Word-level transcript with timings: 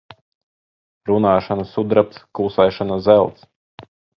Runāšana 1.09 1.67
sudrabs, 1.73 2.25
klusēšana 2.39 3.01
zelts. 3.11 3.49